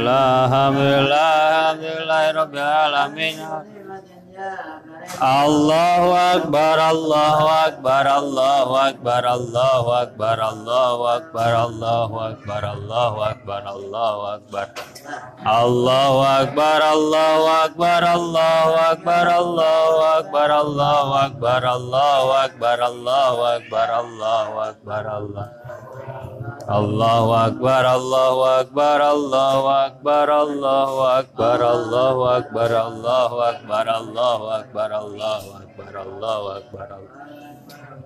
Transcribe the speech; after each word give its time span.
Alhamdulillah, 0.00 1.76
alhamdulillah, 1.76 2.22
rabbil 2.32 2.64
alamin. 2.64 3.36
Allahu 5.20 6.16
akbar, 6.16 6.80
Allahu 6.80 7.44
akbar, 7.68 8.04
Allahu 8.08 8.72
akbar, 8.72 9.20
Allahu 9.20 9.92
akbar, 9.92 10.40
Allahu 10.40 11.02
akbar, 11.12 11.52
Allahu 11.52 12.14
akbar, 12.24 12.62
Allahu 12.64 13.20
akbar, 13.20 13.62
Allahu 13.68 14.20
akbar. 14.32 14.66
Allahu 15.44 16.18
akbar, 16.40 16.80
Allahu 16.80 17.44
akbar, 17.52 18.00
Allahu 18.16 18.72
akbar, 18.96 19.26
Allahu 19.28 19.98
akbar, 20.08 20.48
Allahu 20.56 21.12
akbar, 21.20 21.60
Allahu 21.60 22.30
akbar, 22.32 22.78
Allahu 22.80 23.40
akbar, 23.44 23.88
Allahu 23.92 24.54
akbar. 24.72 25.04
Allahu 26.68 27.30
akbar, 27.34 27.82
Allahu 27.82 28.40
akbar, 28.46 28.98
Allahu 29.02 29.66
akbar, 29.66 30.26
Allahu 30.30 30.98
akbar, 31.02 31.58
Allahu 31.58 32.22
akbar, 32.22 32.70
Allahu 32.70 33.36
akbar, 33.42 33.86
Allahu 33.90 34.44
akbar, 34.46 34.90
Allahu 34.94 35.48
akbar, 35.58 35.92
Allahu 35.98 36.46
akbar. 36.62 36.86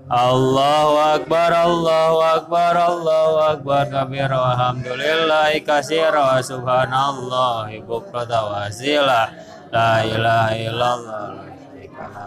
Allahu 0.09 0.95
akbar, 1.19 1.51
Allahu 1.53 2.19
akbar, 2.25 2.75
Allahu 2.81 3.37
akbar, 3.45 3.85
kabir 3.93 4.31
walhamdulillahi 4.33 5.61
kasira 5.61 6.17
wa 6.17 6.41
subhanallah 6.41 7.69
bukrata 7.85 8.41
wa 8.41 8.71
asila 8.73 9.29
la 9.69 10.01
ilaha 10.01 10.55
illallah 10.57 11.29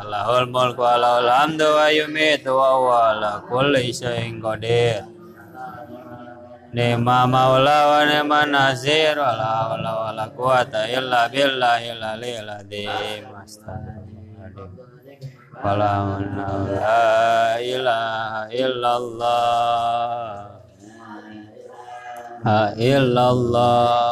lahul 0.05 0.45
mulku 0.45 0.83
lahul 0.83 1.25
hamdu 1.25 1.65
wa 1.65 1.87
yumitu 1.89 2.53
wa 2.53 2.69
huwa 2.77 2.97
ala 3.15 3.31
kulli 3.47 3.89
syai'in 3.95 4.43
qadir 4.43 5.18
Nima 6.69 7.25
maula 7.25 7.89
wa 7.89 8.05
nima 8.05 8.45
nasir 8.45 9.17
wa 9.17 9.33
la 9.33 9.73
hawla 9.73 9.89
wa 9.89 10.13
la 10.13 10.29
quwata 10.29 10.85
illa 10.85 11.25
aliyil 11.25 12.45
azim 12.45 13.25
Astagfirullahaladzim 13.25 15.65
wa 15.65 15.73
la 15.73 17.57
ilaha 17.57 18.53
illallah. 18.53 20.45
Ha 22.45 22.77
illallah. 22.77 24.05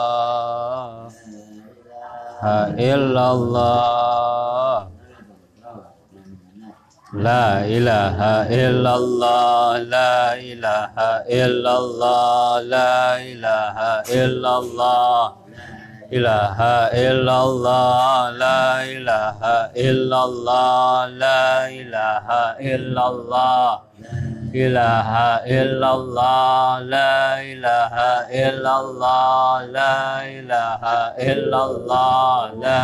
Ha 2.42 2.74
illallah 2.74 3.97
لا 7.13 7.63
إله 7.66 8.19
إلا 8.52 8.95
الله 8.95 9.77
لا 9.77 10.36
إله 10.36 10.95
إلا 11.23 11.77
الله 11.77 12.61
لا 12.61 13.17
إله 13.17 13.77
إلا 14.11 14.58
الله 14.58 15.33
إله 16.13 16.59
إلا 16.91 17.44
الله 17.44 18.30
لا 18.31 18.83
إله 18.83 19.39
إلا 19.75 20.23
الله 20.23 21.05
لا 21.08 21.67
إله 21.67 22.28
إلا 22.59 23.08
الله 23.08 23.80
إله 24.55 25.09
إلا 25.47 25.94
الله 25.94 26.80
لا 26.80 27.41
إله 27.41 27.95
إلا 28.35 28.80
الله 28.80 29.66
لا 29.66 29.95
إله 30.28 30.83
إلا 31.19 31.59
الله 31.66 32.52
لا 32.59 32.83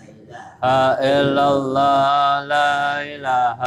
إلا 0.63 1.47
الله 1.49 2.43
لا 2.45 3.01
إله 3.01 3.61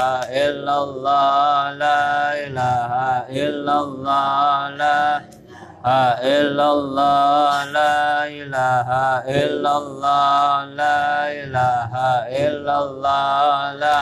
إلا 0.46 0.76
الله 0.82 1.72
لا 1.72 2.34
إله 2.46 2.92
إلا 3.30 3.80
الله 3.80 4.68
لا 4.68 5.22
إلا 6.22 6.72
الله 6.72 7.64
لا 7.64 8.24
إله 8.26 8.88
إلا 9.26 9.76
الله 9.76 10.64
لا 10.64 11.32
إله 11.32 11.92
إلا 12.46 12.78
الله 12.78 13.72
لا 13.74 13.98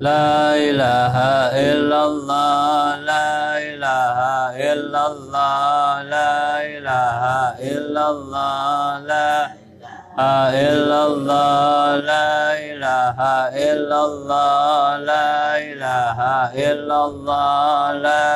لا 0.00 0.54
إله 0.54 1.16
إلا 1.72 2.04
الله 2.04 2.96
لا 2.96 3.58
إله 3.58 4.18
إلا 4.72 5.06
الله 5.06 6.02
لا 6.02 6.36
إله 6.62 7.22
إلا 7.72 8.10
الله 8.10 8.98
لا 8.98 9.67
illallah 10.18 12.02
La 12.02 12.58
ilaha 12.58 13.54
illallah 13.54 14.98
La 14.98 15.54
ilaha 15.62 16.50
illallah 16.58 17.94
La 18.02 18.26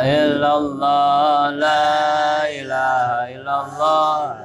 illallah 0.00 1.52
La 1.60 2.48
ilaha 2.48 3.28
illallah. 3.36 4.42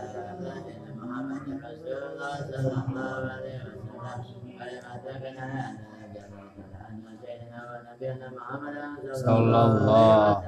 Sallallahu 9.16 10.44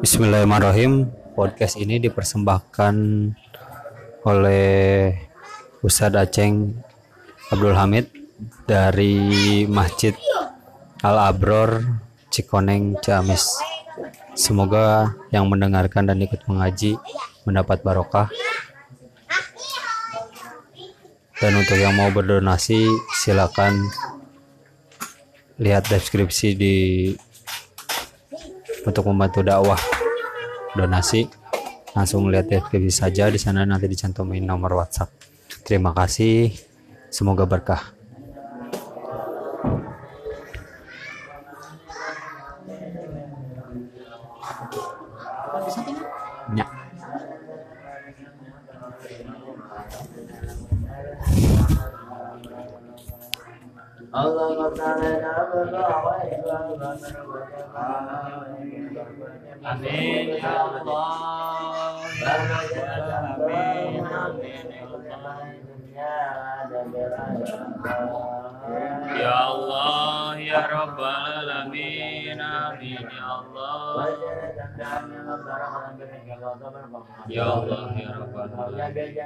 Bismillahirrahmanirrahim. 0.00 1.12
Podcast 1.36 1.76
ini 1.76 2.00
dipersembahkan 2.00 2.96
oleh 4.24 5.12
Ustadz 5.84 6.16
Aceng 6.16 6.80
Abdul 7.52 7.76
Hamid 7.76 8.08
dari 8.64 9.68
Masjid 9.68 10.16
Al 11.04 11.28
Abror 11.28 11.84
Cikoneng 12.32 12.96
Ciamis. 13.04 13.52
Semoga 14.32 15.12
yang 15.28 15.44
mendengarkan 15.52 16.08
dan 16.08 16.24
ikut 16.24 16.40
mengaji 16.48 16.96
mendapat 17.44 17.84
barokah 17.84 18.32
dan 21.38 21.54
untuk 21.54 21.78
yang 21.78 21.94
mau 21.94 22.10
berdonasi 22.10 22.90
silakan 23.14 23.86
lihat 25.58 25.86
deskripsi 25.90 26.54
di 26.54 26.76
untuk 28.86 29.06
membantu 29.10 29.42
dakwah 29.42 29.78
donasi 30.74 31.26
langsung 31.94 32.30
lihat 32.30 32.46
deskripsi 32.46 32.92
saja 32.94 33.26
di 33.26 33.38
sana 33.42 33.66
nanti 33.66 33.90
dicantumin 33.90 34.46
nomor 34.46 34.78
WhatsApp. 34.78 35.10
Terima 35.66 35.90
kasih. 35.90 36.54
Semoga 37.10 37.42
berkah. 37.44 37.97
Amin 59.62 60.34
ya 60.34 60.50
Allah. 60.66 62.02
Amin. 63.38 64.02
Ya 65.94 66.34
Allah 67.86 68.47
ya 70.48 70.60
Rabbal 70.68 71.24
Alamin. 71.44 72.40
Amin 72.40 73.04
ya 73.04 73.24
Allah. 73.28 74.08
Ya 77.28 77.44
Allah 77.44 77.92
ya 77.96 78.10
Rabbal 78.16 78.52
Alamin. 78.56 79.16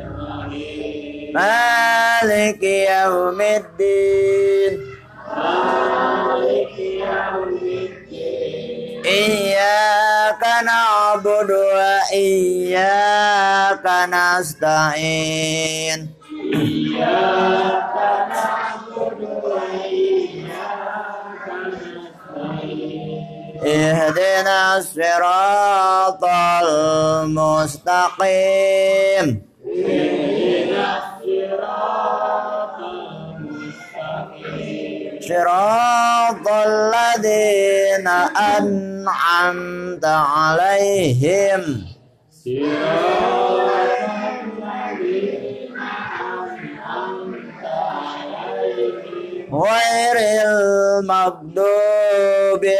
الرحيم 0.00 1.32
مالك 1.34 2.62
يوم 2.62 3.40
الدين 3.40 4.72
مالك 5.36 6.78
يوم 6.78 7.58
الدين 7.62 9.02
إياك 9.06 10.42
نعبد 10.64 11.50
وإياك 11.76 12.96
نستعين 14.08 16.00
إياك 16.54 17.94
نعبد 18.32 18.61
اهدنا 23.66 24.76
الصراط 24.76 26.24
المستقيم 27.84 28.28
اهدنا 29.66 30.86
الصراط 30.98 32.78
المستقيم 33.38 34.58
صراط 35.20 36.46
الذين 36.66 38.08
أنعمت 38.58 40.04
عليهم 40.04 41.62
صراط 42.44 43.41
غير 49.53 50.17
المغضوب 50.45 51.63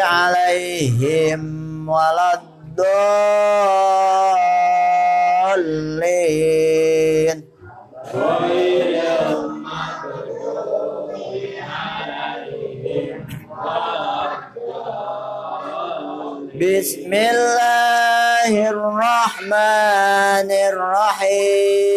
عليهم 0.01 1.41
ولا 1.89 2.33
الضالين. 2.33 2.93
غير 8.13 8.81
عليهم 8.89 9.63
بسم 16.55 17.11
الله 17.13 18.51
الرحمن 18.69 20.49
الرحيم. 20.71 21.92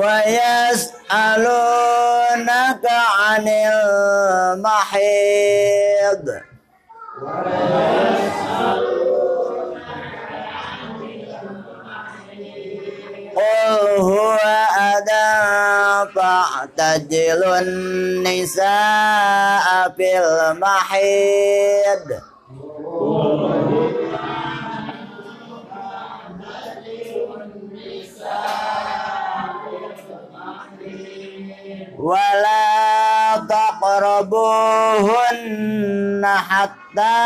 ويسألونك 0.00 1.26
عن 2.90 3.48
المحيض 4.58 5.06
قل 13.36 14.00
هو 14.00 14.38
أذى 14.78 16.12
فاعتزلوا 16.14 17.58
النساء 17.58 18.66
في 19.96 20.18
المحيض 20.18 22.06
ولا 32.01 32.81
فامسكوهن 35.01 36.23
حتى 36.25 37.17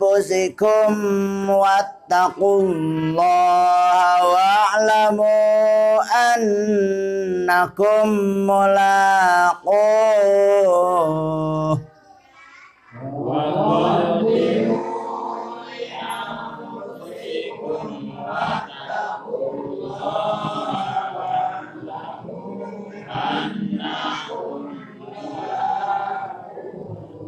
لأنفسكم 0.00 0.90
واتقوا 1.50 2.62
الله 2.62 4.26
واعلموا 4.26 6.02
أنكم 6.36 8.08
ملاقوه 8.50 9.60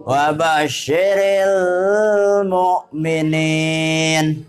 وبشر 0.07 1.19
المؤمنين 3.03 4.45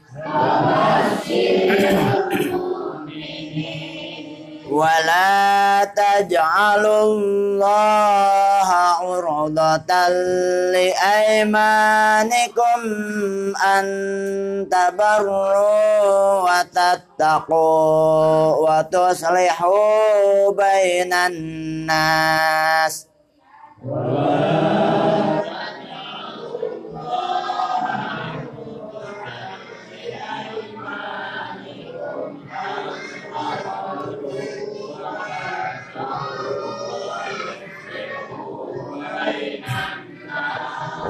ولا 4.73 5.85
تجعلوا 5.85 7.01
الله 7.03 8.69
عرضة 9.01 9.91
لأيمانكم 10.73 12.79
أن 13.65 13.85
تبروا 14.71 16.49
وتتقوا 16.49 18.55
وتصلحوا 18.65 20.51
بين 20.51 21.13
الناس 21.13 23.07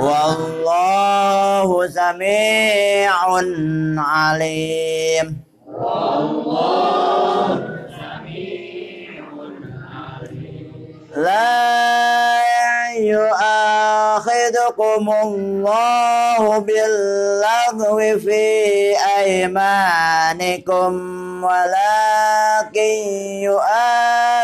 والله 0.00 1.88
سميع 1.88 3.12
عليم. 3.98 5.36
لا 11.16 12.38
يؤاخذكم 12.98 15.04
الله 15.22 16.58
باللغو 16.58 18.18
في 18.18 18.94
أيمانكم 19.18 20.92
ولكن 21.44 22.94
يؤاخذكم 23.42 24.07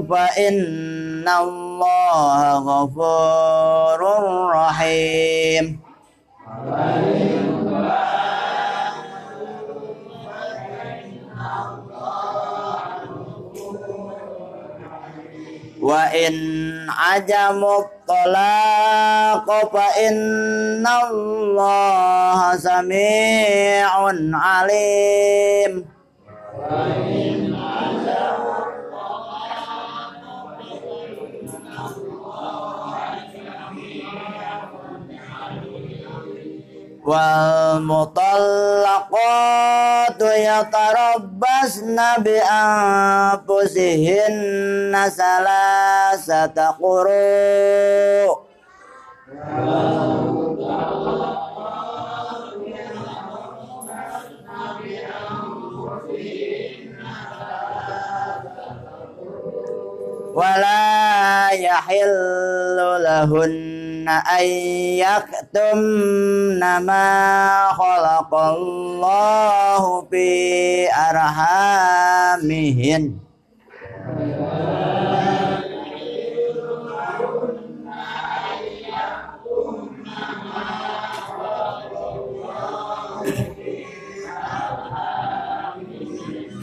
فإن 0.02 1.30
الله 1.30 2.40
غفور 2.60 4.00
رحيم 4.54 5.80
wa 15.85 16.09
in 16.17 16.89
ajamu 17.13 17.85
talaq 18.09 19.45
fa 19.69 19.87
inna 20.09 21.13
Allah 21.13 22.57
sami'un 22.57 24.33
alim. 24.33 25.85
والمطلقات 37.06 38.22
يتربصن 40.22 42.00
بأنفسهن 42.20 43.80
ثلاثة 45.18 45.90
ثلاثة 46.20 46.72
قروء 46.72 48.40
ولا 60.36 61.50
يحل 61.52 62.78
لهن 63.04 63.73
أن 64.10 64.46
يكتمن 65.06 66.60
ما 66.86 67.68
خلق 67.72 68.36
الله 68.36 70.02
في 70.12 70.88
أرحامهن 71.10 72.50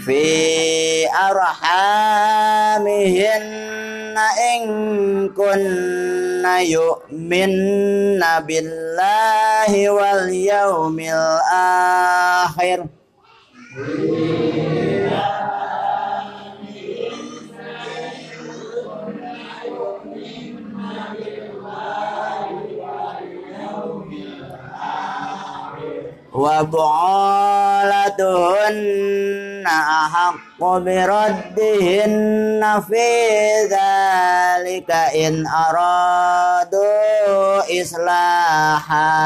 في 0.07 1.07
أرحامهن 1.31 2.57
إن 4.55 5.29
كن 5.29 6.45
يؤمن 6.61 8.21
بالله 8.47 9.91
واليوم 9.91 10.99
الآخر 11.01 12.87
وبعولتهن 27.77 28.77
أحق 29.67 30.61
بردهن 30.61 32.63
في 32.89 33.07
ذلك 33.71 34.91
إن 34.91 35.47
أرادوا 35.47 37.03
إصلاحا 37.83 39.17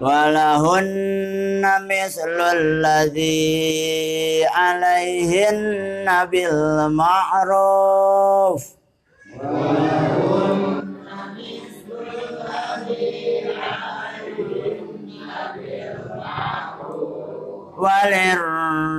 ولهن 0.00 1.09
مثل 1.80 2.40
الذي 2.40 4.46
عليهن 4.46 6.24
بالمعروف 6.30 7.96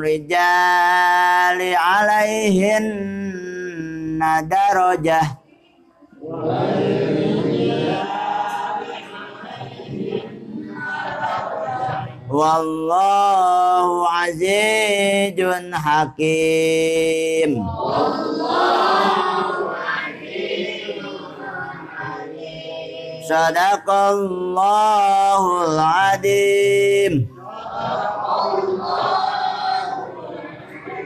وللرجال 0.08 1.76
عليهن 1.76 2.88
درجة 4.48 5.22
Wallahu 12.33 14.09
azizun 14.09 15.69
hakim. 15.69 17.61
Wallahu 17.61 19.69
hakim. 19.77 21.05
Sadaqallahul 23.29 25.77
adim. 25.77 27.29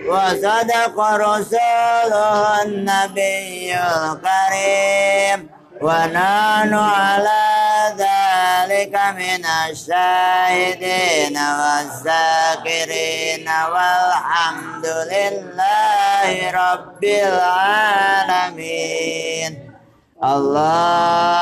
Wa 0.07 0.31
sadaqa 0.39 1.19
rasuluhun 1.19 2.87
nabiyyul 2.87 4.23
karim. 4.23 5.51
Wa 5.83 6.07
nanu 6.07 6.79
ala 6.79 7.46
ذلك 8.76 8.96
من 9.16 9.46
الشاهدين 9.70 11.38
والذاكرين 11.60 13.48
والحمد 13.74 14.86
لله 15.12 16.52
رب 16.52 17.04
العالمين 18.24 18.72
اللهم 20.24 21.36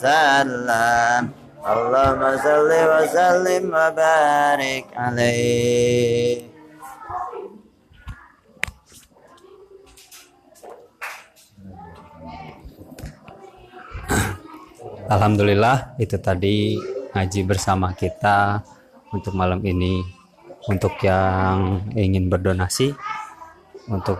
وسلم 0.00 1.22
اللهم 1.66 2.22
صل 2.46 2.70
وسلم 2.70 3.64
وبارك 3.68 4.86
عليه 4.96 6.56
Alhamdulillah 15.06 15.94
itu 16.02 16.18
tadi 16.18 16.74
ngaji 17.14 17.46
bersama 17.46 17.94
kita 17.94 18.58
untuk 19.14 19.38
malam 19.38 19.62
ini. 19.62 20.02
Untuk 20.66 20.98
yang 20.98 21.86
ingin 21.94 22.26
berdonasi 22.26 22.90
untuk 23.86 24.18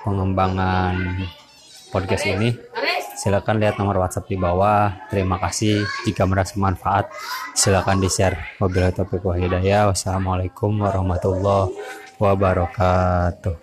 pengembangan 0.00 0.96
podcast 1.92 2.24
ini, 2.24 2.56
silakan 3.17 3.57
lihat 3.57 3.81
nomor 3.81 3.97
WhatsApp 4.05 4.29
di 4.29 4.37
bawah. 4.37 5.09
Terima 5.09 5.41
kasih 5.41 5.81
jika 6.05 6.29
merasa 6.29 6.53
manfaat. 6.61 7.09
silakan 7.57 7.97
di 7.97 8.05
share 8.05 8.37
wabillahi 8.61 8.93
taufiq 8.93 9.25
wa 9.25 9.33
hidayah 9.33 9.89
wassalamualaikum 9.89 10.77
warahmatullahi 10.77 11.73
wabarakatuh 12.21 13.57